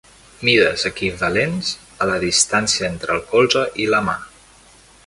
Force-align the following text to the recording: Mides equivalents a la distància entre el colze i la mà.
Mides 0.47 0.85
equivalents 0.91 1.69
a 2.05 2.09
la 2.13 2.17
distància 2.25 2.89
entre 2.91 3.17
el 3.19 3.25
colze 3.35 3.67
i 3.85 3.89
la 3.97 4.03
mà. 4.09 4.19